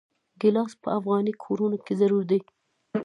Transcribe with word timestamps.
ګیلاس 0.41 0.73
په 0.81 0.87
افغاني 0.97 1.33
کورونو 1.43 1.77
کې 1.85 1.93
ضروري 2.01 2.27
دی. 2.31 2.39